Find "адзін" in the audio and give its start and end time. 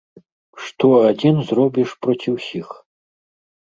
1.11-1.35